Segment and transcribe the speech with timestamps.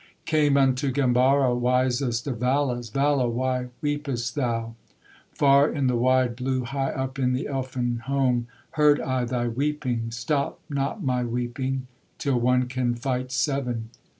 [0.25, 4.73] Came unto Gambara, Wisest of Valas, 'Vala, why weepest thou?
[5.31, 10.09] Far in the wide blue, High up in the Elfin home, Heard I thy weeping.'
[10.09, 11.85] 'Stop not my weeping,
[12.17, 13.91] Till one can fight seven.